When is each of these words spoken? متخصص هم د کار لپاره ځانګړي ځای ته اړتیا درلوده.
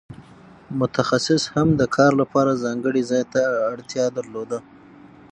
متخصص 0.79 1.43
هم 1.55 1.67
د 1.79 1.81
کار 1.95 2.11
لپاره 2.21 2.59
ځانګړي 2.63 3.01
ځای 3.11 3.23
ته 3.33 3.41
اړتیا 3.73 4.05
درلوده. 4.17 4.59